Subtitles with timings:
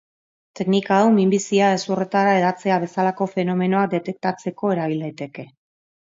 [0.59, 5.47] Teknika hau minbizia hezurretara hedatzea bezalako fenomenoak detektatzeko erabil daiteke.